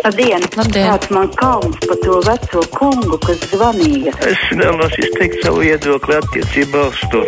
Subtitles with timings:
[0.00, 0.40] Labdien!
[0.56, 0.86] Labdien.
[0.88, 4.14] Kāds man kauns par to veco kungu, kas zvanīja?
[4.24, 7.20] Es vēlos izteikt savu viedokli attiecībā uz to.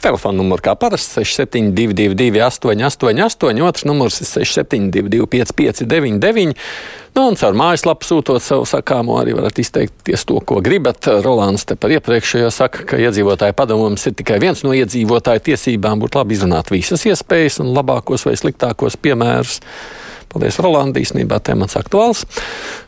[0.00, 6.56] Telefona numurs kā parasti 6722, 888, otrs numurs ir 6722, 559,
[7.18, 11.10] nu, un caur mājaslapu sūtot savu sakāmo arī varat izteikties to, ko gribat.
[11.26, 16.22] Rolands te par iepriekšējo saka, ka iedzīvotāju padomums ir tikai viens no iedzīvotāju tiesībām, būtu
[16.22, 19.60] labi izrunāt visas iespējas un labākos vai sliktākos piemērus.
[20.32, 20.96] Paldies, Roland.
[20.96, 22.24] Īsnībā temats aktuāls.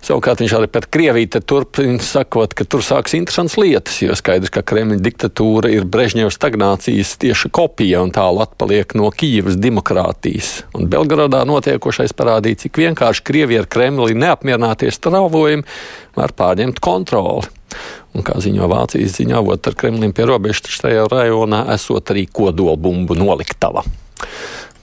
[0.04, 4.64] Savukārt viņš arī par Krieviju turpina sakot, ka tur sāks interesants lietas, jo skaidrs, ka
[4.66, 10.64] Kremļa diktatūra ir Brežņeva stagnācijas tieši kopija un tālu atpaliek no Kīivas demokrātijas.
[10.76, 15.66] Un Belgradā notiekošais parādīja, cik vienkārši Krievija ar Kremli neapmierināties strāvojumi
[16.18, 17.48] var pārņemt kontroli.
[18.16, 23.16] Un, kā ziņo Vācijas ziņā, avot ar Kremlim pie robežas, tajā rajonā esot arī kodolbumbu
[23.18, 23.84] noliktava.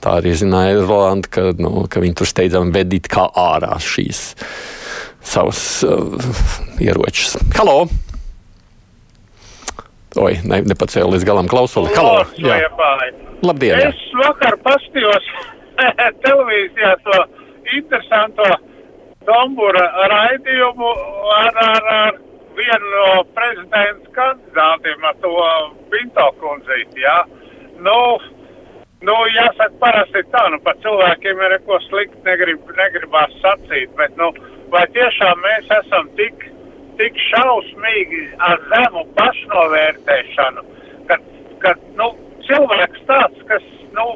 [0.06, 4.20] Tā arī zināja Rolanda, ka, nu, ka viņi tur steidzami vedīt kā ārā šīs
[5.26, 6.28] savas uh,
[6.78, 7.34] ieročus.
[7.56, 7.88] Halo!
[10.22, 11.90] Oi, ne, nepacēlu līdz galam klausuli.
[11.98, 12.22] Halo!
[12.38, 12.70] Jā.
[13.42, 13.82] Labdien!
[13.82, 13.90] Jā.
[13.90, 15.26] Es vakar paskatījos
[16.28, 17.18] televīzijā to
[17.74, 18.46] interesanto
[19.26, 20.94] Dombura raidījumu
[21.34, 22.22] ar, ar, ar
[22.54, 25.34] vienu no prezidents kandidātiem, ar to
[25.90, 27.18] Pinto kundzīti, jā.
[27.82, 27.98] Nu,
[29.04, 34.30] nu, jāsaka, parasti tā, nu, par cilvēkiem ir ko slikti negrib, negribās sacīt, bet, nu,
[34.72, 36.46] vai tiešām mēs esam tik,
[37.00, 40.64] tik šausmīgi ar zemu pašnovērtēšanu,
[41.10, 41.18] ka,
[41.64, 42.12] ka, nu,
[42.48, 44.06] cilvēks tāds, kas, nu,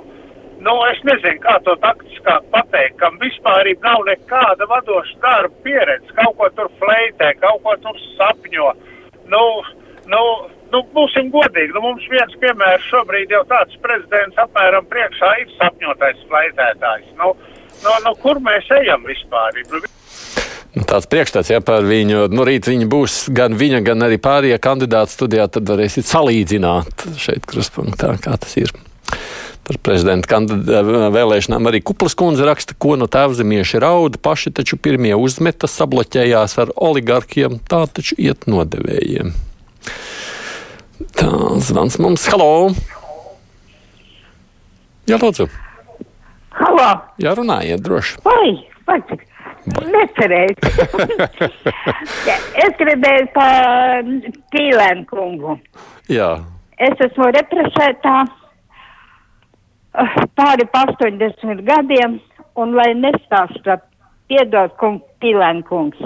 [0.65, 6.37] nu, es nezinu, kā to taktiskāk pateikt, kam vispār nav nekāda vadoša darba pieredze, kaut
[6.41, 8.73] ko tur fleitē, kaut ko tur sapņo.
[9.31, 9.45] Nu,
[10.11, 10.23] nu,
[10.73, 16.27] nu, būsim godīgi, nu, mums viens piemērs šobrīd jau tāds prezidents apmēram priekšā ir sapņotais
[16.31, 17.15] fleitētājs.
[17.21, 17.33] Nu,
[17.85, 19.63] nu, nu, kur mēs ejam vispār?
[19.71, 19.83] Nu,
[20.71, 24.61] Nu, tāds priekšstats, ja par viņu, nu, rīt viņa būs gan viņa, gan arī pārējie
[24.63, 28.71] kandidāti studijā, tad varēsiet salīdzināt šeit kruspunktā, kā tas ir.
[29.67, 30.39] Par prezidenta
[31.11, 36.73] vēlēšanām arī Kuplas kundze raksta, ko no tēvzemieši rauda, paši taču pirmie uzmeta, sabloķējās ar
[36.79, 39.35] oligarkiem, tā taču iet nodevējiem.
[41.17, 41.31] Tā
[41.65, 42.71] zvans mums, halo!
[45.09, 45.49] Jā, lūdzu!
[46.61, 46.93] Halo!
[47.23, 48.21] Jā, runājiet droši!
[48.27, 48.53] Vai,
[48.89, 49.01] vai,
[49.97, 50.55] necerēju.
[52.65, 53.51] es gribēju pa
[54.53, 55.59] Tīlēnu kungu.
[56.11, 56.35] Jā,
[56.81, 58.15] Es esmu represētā
[60.39, 62.15] pāri pa 80 gadiem,
[62.57, 63.77] un lai nestāsta,
[64.33, 66.01] piedod kungs, Tīlēnu kungs,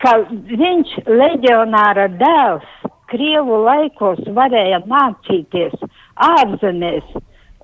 [0.00, 5.74] ka viņš leģionāra dēls Krievu laikos varēja mācīties
[6.16, 7.04] ārzemēs,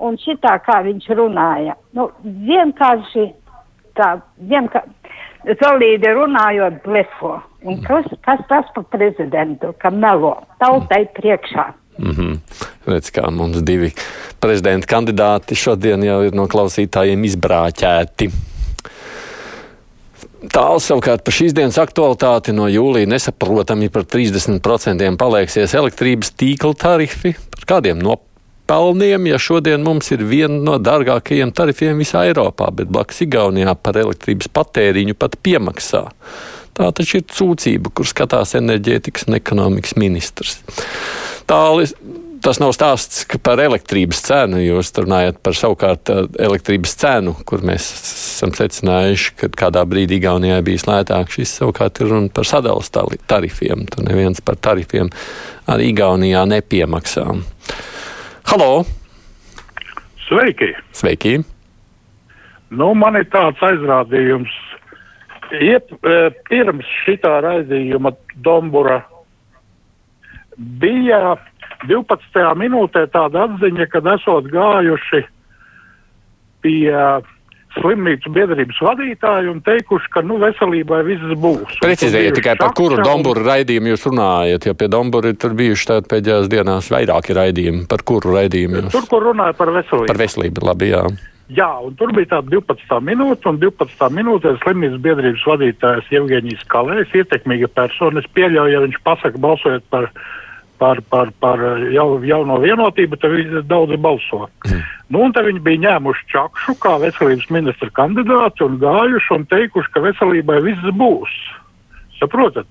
[0.01, 1.77] un šitā kā viņš runāja.
[1.97, 3.27] Nu, vienkārši
[3.97, 4.17] tā,
[4.53, 4.91] vienkārši,
[5.63, 7.39] solīdi runājot blefo.
[7.65, 11.71] Un kas, kas tas par prezidentu, ka melo tautai priekšā?
[12.01, 12.39] mm -hmm.
[12.87, 13.93] redz, kā mums divi
[14.41, 18.31] prezidenta kandidāti šodien jau ir no klausītājiem izbrāķēti.
[20.41, 27.35] Tālāk savukārt par šīs dienas aktualitāti no jūlija nesaprotami par 30% palieksies elektrības tīkla tarifi.
[27.53, 33.21] Par kādiem nopelniem, ja šodien mums ir viena no dārgākajiem tarifiem visā Eiropā, bet blakus
[33.27, 36.07] Igaunijā par elektrības patēriņu pat piemaksā.
[36.73, 40.63] Tā taču ir sūdzība, kur skatās enerģētikas un ekonomikas ministrs.
[41.51, 41.93] Tālāk
[42.45, 44.61] tas nav stāsts par elektrības cenu.
[44.63, 50.87] Jūs runājat par savukārt elektrības cenu, kur mēs esam secinājuši, ka kādā brīdī Igaunijā bija
[50.89, 51.33] lētāk.
[51.35, 53.87] Šis savukārt ir runa par sadalas tarifiem.
[53.91, 55.13] Tur neviens par tarifiem
[55.71, 57.27] arī Igaunijā nepiemaksā.
[58.51, 58.73] Halo!
[60.27, 60.73] Sveiki!
[60.97, 61.39] Sveiki!
[62.71, 64.53] Nu, man ir tāds aizrādījums.
[65.51, 69.01] Iep, eh, pirms šitā raidījuma Dombura
[70.57, 71.35] bija
[71.89, 72.47] 12.
[72.61, 75.23] minūtē tāda atziņa, kad esot gājuši
[76.61, 76.97] pie
[77.79, 81.79] slimnīcu biedrības vadītāju un teikuši, ka nu, veselībai viss būs.
[81.85, 86.11] Precizējiet tikai par kuru Domburu raidījumu jūs runājat, jo pie Dombura ir tur bijuši tādi
[86.11, 87.85] pēdējās dienās vairāki raidījumi.
[87.91, 88.95] Par kuru raidījumu jūs?
[88.97, 90.11] Tur, kur runāja par veselību.
[90.11, 91.05] Par veselību, labi, jā.
[91.51, 97.17] Jā, un tur bija tāda 12 minūte, un 12 minūtē slimnīcas biedrības vadītājs Jevģīnijas Kalējs,
[97.23, 98.23] ietekmīga persona.
[98.23, 100.07] Es pieļauju, ja viņš pasaka balsojot par,
[100.81, 101.61] par, par, par
[101.93, 104.47] jau, jauno vienotību, tad viņi daudz balso.
[104.67, 104.83] Mm.
[105.13, 109.93] Nu, un te viņi bija ņēmuši čakšu kā veselības ministra kandidāti un gājuši un teikuši,
[109.95, 111.37] ka veselībai viss būs.
[112.21, 112.69] Saprotat?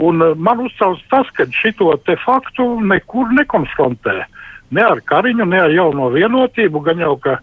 [0.00, 4.22] Un uh, man uzcels tas, ka šito te faktu nekur nekonfrontē.
[4.70, 7.40] Ne ar Kariņu, ne ar jauno vienotību, gan jau, ka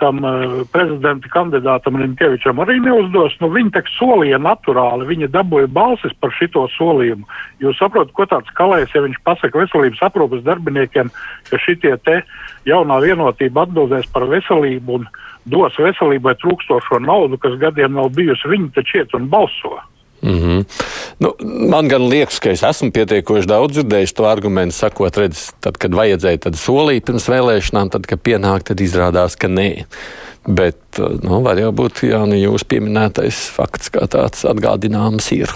[0.00, 3.36] tam uh, prezidenta kandidātam Rimkevičam arī neuzdos.
[3.42, 7.28] Nu, viņi tak solīja naturāli, viņa dabūja balsis par šito solījumu.
[7.62, 11.12] Jūs saprotat, ko tāds kalējs, ja viņš pasaka veselības aprūpas darbiniekiem,
[11.50, 12.20] ka šitie te
[12.68, 15.08] jaunā vienotība atbildēs par veselību un
[15.50, 19.78] dos veselībai trūkstošo naudu, kas gadiem nav bijusi, viņi taču iet un balso.
[20.22, 20.64] Mm -hmm.
[21.18, 21.34] nu,
[21.68, 25.94] man gan liekas, ka es esmu pietiekoši daudz dzirdējis to argumentu, sakot, redz, tad, kad
[25.96, 29.84] vajadzēja tad solīt pirms vēlēšanām, tad, kad pienāk, tad izrādās, ka nē.
[30.48, 30.76] Bet
[31.22, 35.52] nu, var jau būt jā, nu, jūsu pieminētais fakts, kā tāds atgādināms ir.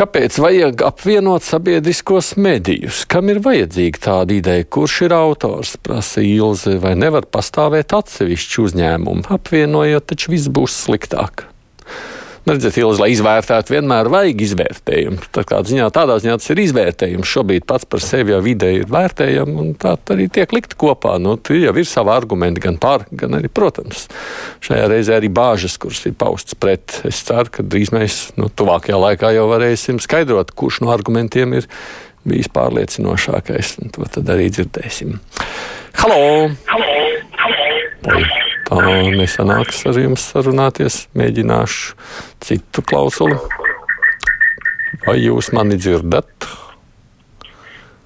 [0.00, 3.02] Kāpēc vajag apvienot sabiedriskos medijus?
[3.04, 4.64] Kam ir vajadzīga tāda ideja?
[4.64, 5.74] Kurš ir autors?
[5.76, 9.28] Prasa Ilze, vai nevar pastāvēt atsevišķi uzņēmumi?
[9.28, 11.49] Apvienojot, taču viss būs sliktāk.
[12.40, 15.26] Nu, redziet, Ilzi, lai izvērtētu, vienmēr vajag izvērtējumu.
[15.36, 17.28] Tā kā ziņā, tādā ziņā tas ir izvērtējums.
[17.28, 21.18] Šobrīd pats par sevi jau vidē ir vērtējams, un tā arī tiek likt kopā.
[21.20, 24.06] Nu, tur jau ir savi argumenti gan par, gan arī, protams,
[24.64, 27.02] šajā reizē arī bāžas, kuras ir paustas pret.
[27.04, 31.68] Es ceru, ka drīz mēs nu, tuvākajā laikā jau varēsim skaidrot, kurš no argumentiem ir
[32.24, 33.76] bijis pārliecinošākais.
[33.92, 35.18] To tad arī dzirdēsim.
[36.00, 36.22] Halo!
[36.72, 36.92] Halo!
[37.44, 37.74] Halo!
[38.00, 38.39] Tā
[38.70, 41.08] nesanāks ar jums sarunāties.
[41.18, 41.96] Mēģināšu
[42.44, 43.38] citu klausuli.
[45.06, 46.46] Vai jūs mani dzirdat?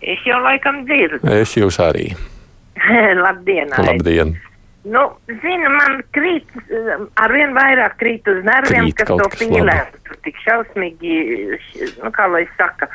[0.05, 1.21] Es jau laikam dzirdu.
[1.33, 2.11] Es jūs arī.
[3.25, 3.73] Labdien!
[3.77, 4.35] Labdien!
[4.85, 6.51] Nu, zinu, man krīt,
[7.17, 9.29] arvien vairāk krīt uz nerviem, Krīt kas to.
[10.05, 11.15] Tur tik šausmīgi,
[12.03, 12.91] nu, kā lai saka,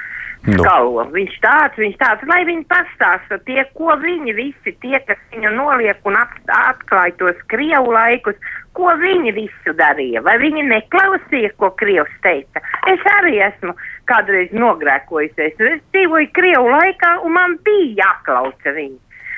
[0.48, 0.56] Nu.
[0.64, 1.04] skalo.
[1.12, 6.00] Viņš tāds, viņš tāds, lai viņi pastāsta tie, ko viņi visi, tie, kas viņu noliek
[6.08, 8.40] un atklāja tos Krievu laikus,
[8.78, 10.24] ko viņi visu darīja.
[10.24, 12.64] Vai viņi neklausīja, ko Krievs teica?
[12.88, 13.76] Es arī esmu
[14.08, 15.60] kādreiz nogrēkojusies.
[15.60, 18.98] Es dzīvoju Krievu laikā un man bija jāklausa viņi.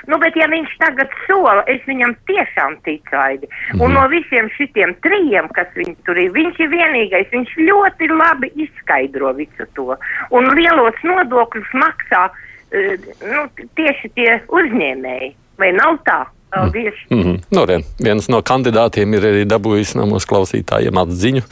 [0.09, 3.49] Nu, bet ja viņš tagad sola, es viņam tiešām ticu, Aidi.
[3.77, 8.51] Un no visiem šitiem trījiem, kas viņam tur ir, viņš ir vienīgais, viņš ļoti labi
[8.65, 9.97] izskaidro visu to.
[10.33, 12.27] Un lielos nodokļus maksā
[12.71, 15.33] eh, nu, tieši tie uzņēmēji.
[15.61, 16.23] Vai nav tā?
[16.51, 16.93] Paldies!
[17.09, 17.37] Mm -hmm.
[17.55, 21.43] nu, re, viens no kandidātiem ir arī dabūjis no mūsu klausītājiem atziņu.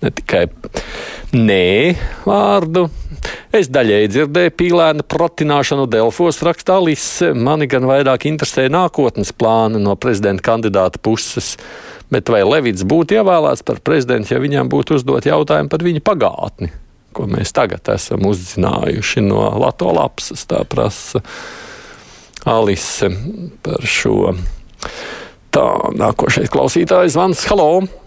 [0.00, 0.46] Ne tikai
[1.36, 2.86] nē vārdu.
[3.52, 7.32] Es daļēji dzirdēju pīlēnu protināšanu Delfos rakstā Lise.
[7.36, 11.56] Mani gan vairāk interesē nākotnes plāni no prezidenta kandidāta puses.
[12.10, 16.72] Bet vai Levits būtu ievēlēts par prezidentu, ja viņam būtu uzdot jautājumu par viņa pagātni?
[17.12, 21.20] Ko mēs tagad esam uzzinājuši no Latvijas lapas, tā prasa
[22.48, 23.10] Alise
[23.66, 24.32] par šo.
[25.50, 25.66] Tā,
[25.98, 27.44] nākošais klausītājs zvans.
[27.50, 27.99] Halo!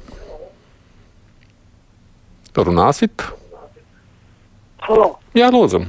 [2.62, 3.26] Runāsit?
[4.84, 5.16] Halo.
[5.34, 5.82] Jā, lūdzu.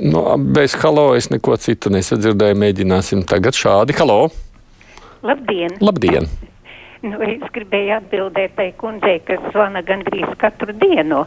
[0.00, 2.56] Nu, bez halo es neko citu nesadzirdēju.
[2.60, 3.96] Mēģināsim tagad šādi.
[4.00, 4.28] Halo!
[5.26, 5.76] Labdien!
[5.80, 6.28] Labdien!
[7.06, 11.22] Nu, es gribēju atbildēt tai kundzei, kas zvana gandrīz katru dienu,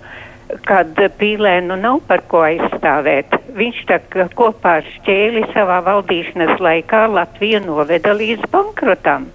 [0.67, 3.37] kad pīlēnu nav par ko aizstāvēt.
[3.57, 3.99] Viņš tā
[4.37, 9.29] kopā ar šķēli savā valdīšanas laikā Latviju noveda līdz bankrotam.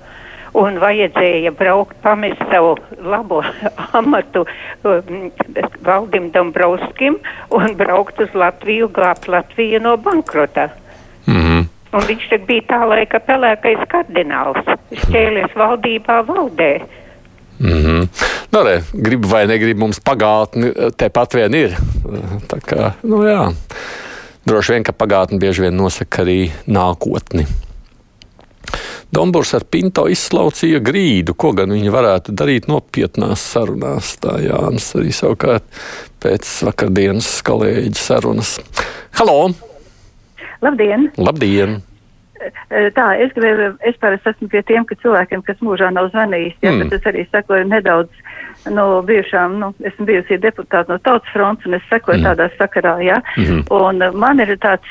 [0.55, 3.41] Un vajadzēja braukt, pamest savu labo
[3.99, 4.45] amatu
[4.87, 5.31] um,
[5.83, 7.19] Valdim Dombrovskim
[7.51, 10.69] un braukt uz Latviju, glābt Latviju no bankrota.
[11.27, 11.65] Mm -hmm.
[11.95, 14.67] Un viņš bija tā laika pelēkais kardināls.
[14.91, 16.81] Šķēlies valdībā valdē.
[17.59, 18.09] Mm -hmm.
[18.53, 21.71] nu, re, grib vai negrib, mums pagātne tepat vien ir.
[22.49, 23.53] Tā kā, nu jā,
[24.47, 27.47] droši vien, ka pagātne bieži vien nosaka arī nākotni.
[29.15, 34.17] Dombors ar Pinto izslaucīja grīdu, ko gan viņi varētu darīt nopietnās sarunās.
[34.19, 35.67] Tā Jānis arī savukārt
[36.25, 38.57] pēc vakardienas kolēģa sarunas.
[39.21, 39.53] Halo!
[40.65, 41.13] Labdien!
[41.21, 41.79] Labdien!
[42.97, 46.73] Tā, es gribēju, es parasti esmu pie tiem, ka cilvēkiem, kas mūžā nav zvanījis, ja,
[46.73, 46.83] Mm.
[46.83, 48.11] bet es arī sekoju nedaudz
[48.75, 52.25] no bijušām, nu, esmu bijusi deputāta no Tautas fronts, un es sekoju Mm.
[52.27, 53.23] tādā sakarā, jā.
[53.39, 53.63] Mhm.
[53.71, 54.85] Un man ir tāds,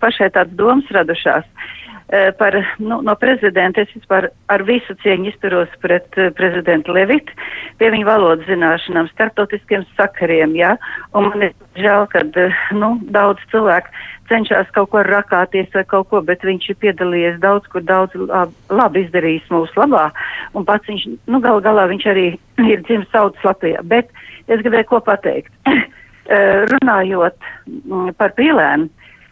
[0.00, 1.44] pašai tāds domas radušās.
[1.44, 7.36] uh, Par, nu, no prezidenta es vispār ar visu cieņu izturos pret uh, prezidentu Levitu,
[7.78, 10.72] pie viņa valodas zināšanām, starptautiskiem sakariem, jā.
[11.14, 13.94] Un man ir žēl, ka, uh, nu, daudz cilvēku
[14.30, 18.54] cenšas kaut ko rakāties vai kaut ko, bet viņš ir piedalījies daudz, kur daudz lab,
[18.70, 20.08] labi izdarījis mūsu labā.
[20.54, 22.26] Un pats viņš, nu, gal galā viņš arī
[22.72, 23.82] ir dzimis saudas Latvijā.
[23.90, 24.10] Bet
[24.48, 25.52] es gribēju ko pateikt.
[26.30, 27.34] Eh, Runājot
[27.66, 28.84] mm, par pīlēnu,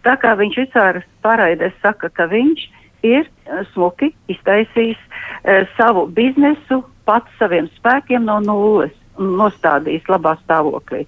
[0.06, 0.86] tā kā viņš visā
[1.24, 2.68] pārraidē saka, ka viņš
[3.06, 8.94] ir eh, smuki iztaisījis eh, savu biznesu pats saviem spēkiem no nulles.
[9.18, 11.00] nostādījis labā stāvoklī.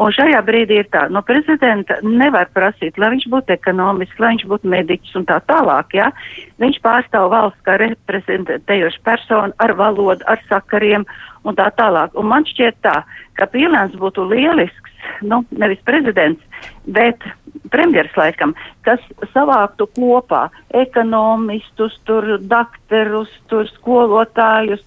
[0.00, 4.46] Un šajā brīdī ir tā, no prezidenta nevar prasīt, lai viņš būtu ekonomisks, lai viņš
[4.48, 6.08] būtu mediķis un tā tālāk, jā.
[6.62, 11.04] Viņš pārstāv valsts kā reprezentējoša persona ar valodu, ar sakariem
[11.44, 12.16] un tā tālāk.
[12.16, 13.02] Un man šķiet tā,
[13.36, 16.40] ka Pīlēns būtu lielisks, nu, nevis prezidents,
[16.86, 17.24] bet
[17.70, 18.54] premjeras laikam,
[18.86, 19.02] kas
[19.34, 20.46] savāktu kopā
[20.82, 24.82] ekonomistus, tur dakterus, tur skolotājus,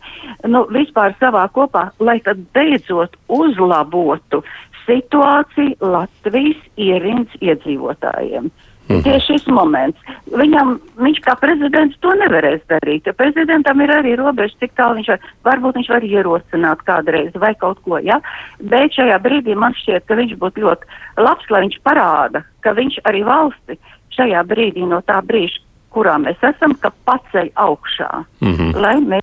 [0.47, 4.43] nu, vispār savā kopā, lai tad beidzot uzlabotu
[4.83, 8.51] situāciju Latvijas ierindas iedzīvotājiem.
[8.93, 9.03] Mm.
[9.05, 10.13] Tieši šis moments.
[10.33, 15.25] Viņam, viņš kā prezidents to nevarēs darīt, prezidentam ir arī robeža, cik tālu viņš var,
[15.49, 18.19] varbūt viņš var ierosināt kādreiz vai kaut ko, ja?
[18.61, 23.01] Bet šajā brīdī man šķiet, ka viņš būtu ļoti labs, lai viņš parāda, ka viņš
[23.09, 23.79] arī valsti
[24.13, 25.61] šajā brīdī no tā brīža,
[25.93, 28.11] kurā mēs esam, ka paceļ augšā.
[28.41, 28.81] Mm -hmm.
[28.81, 29.21] Lai mēs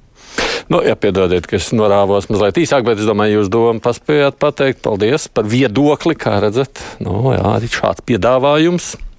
[0.70, 4.78] Nu, jā, piedodiet, ka es norāvos mazliet īsāk, bet es domāju, jūs domu paspējāt pateikt.
[4.84, 6.78] Paldies par viedokli, kā redzat.
[7.02, 9.09] Nu, jā, arī šāds piedāvājums.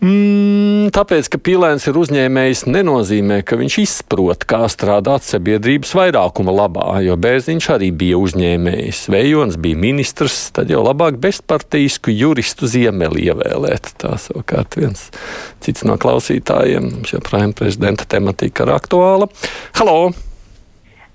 [0.00, 6.86] Mm, tāpēc, ka pīlēns ir uzņēmējs, nenozīmē, ka viņš izprot, kā strādāt sabiedrības vairākuma labā,
[7.04, 9.02] jo Bērziņš arī bija uzņēmējs.
[9.12, 13.92] Vējons bija ministrs, tad jau labāk bezpartīsku juristu ziemeli ievēlēt.
[14.00, 15.10] Tā savukārt viens
[15.60, 19.28] cits no klausītājiem, mums joprojām prezidenta tematika ir aktuāla.
[19.76, 20.29] Halo!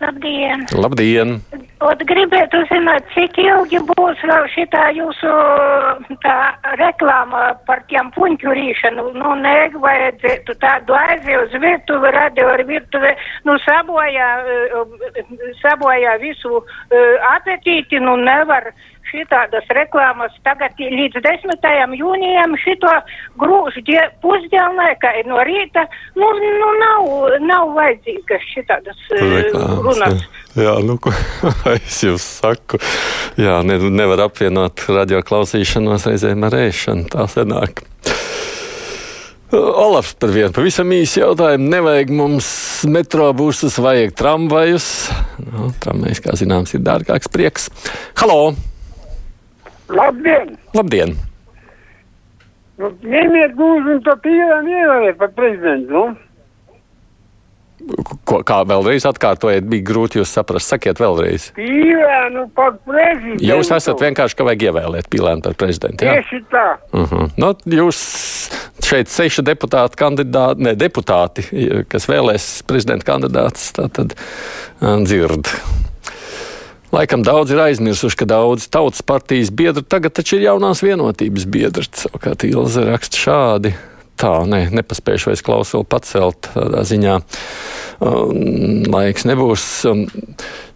[0.05, 0.65] Labdien!
[0.77, 1.39] Labdien!
[1.85, 5.31] Ot, gribētu zināt, cik ilgi būs vēl šitā jūsu
[6.23, 6.35] tā
[6.79, 9.05] reklāma par tiem puņķu rīšanu.
[9.17, 13.15] Nu, nevajadzētu tādu aizi uz virtuvi, radio ar virtuvi,
[13.49, 14.29] nu, sabojā,
[15.63, 16.61] sabojā visu
[17.33, 18.71] apetīti, nu, nevar
[19.09, 21.67] šitādas reklāmas tagad līdz 10.
[21.99, 22.91] jūnijam šito
[23.41, 23.79] grūž
[24.23, 25.85] pusdienlaika no rīta,
[26.19, 27.09] nu, nu nav,
[27.45, 30.27] nav vajadzīgas šitādas Reklāmas, runas.
[30.55, 31.13] Jā, jā nu, ko
[31.75, 32.81] es jums saku,
[33.39, 37.85] jā, ne, nevar apvienot radio klausīšanos reizēm ar ēšanu, tā senāk.
[39.55, 41.69] Olafs par vienu pavisam īsu jautājumu.
[41.71, 42.47] Nevajag mums
[42.89, 44.87] metrobūsus, vajag tramvajus.
[45.45, 47.69] Nu, tramvajs, kā zināms, ir dārgāks prieks.
[48.19, 48.55] Halo!
[49.89, 50.55] Labdien!
[50.73, 51.15] Labdien!
[52.75, 55.91] Nu, ņemiet gūzi un to pīlēm ievēlēt par prezidentu.
[55.93, 56.05] Nu?
[58.25, 60.71] Ko, kā vēlreiz atkārtojiet, bija grūti jūs saprast.
[60.71, 61.49] Sakiet vēlreiz.
[61.55, 63.45] Pīlēnu par prezidentu.
[63.45, 66.07] Jūs esat vienkārši, ka vajag ievēlēt pīlēnu par prezidentu.
[66.07, 66.17] Jā?
[66.19, 66.65] Tieši tā.
[66.91, 67.31] Uh -huh.
[67.37, 67.99] nu, jūs
[68.83, 71.47] šeit seši deputāti kandidāti, ne deputāti,
[71.87, 74.15] kas vēlēs prezidenta kandidātus, tā tad
[74.81, 75.51] dzird.
[76.93, 81.87] Laikam daudz ir aizmirsuši, ka daudz tautas partijas biedri tagad taču ir jaunās vienotības biedri.
[81.97, 83.73] Savukārt Ilze raksta šādi.
[84.15, 87.17] Tā, nē, nepaspējuši vairs klausuli pacelt tādā ziņā.
[88.05, 89.65] Um, laiks nebūs.
[89.89, 90.05] Um,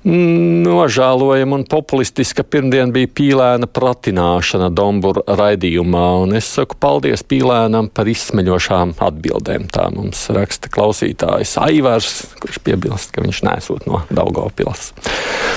[0.07, 8.07] Nožēlojama un populistiska pirmdiena bija pīlēna pratināšana Dombūra raidījumā, un es saku paldies pīlēnam par
[8.07, 9.67] izsmeļošām atbildēm.
[9.67, 14.93] Tā mums raksta klausītājs Aivars, kurš piebilst, ka viņš nesot no Daugavpils.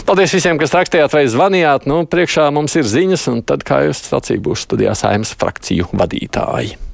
[0.09, 1.87] Paldies visiem, kas rakstījāt vai zvanījāt.
[1.87, 6.92] Nu, priekšā mums ir ziņas, un tad, kā jūs sacījāt, būs studijā saimnes frakciju vadītāji.